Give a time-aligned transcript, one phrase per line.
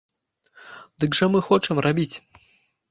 [1.03, 2.13] Дык жа мы хочам рабіць!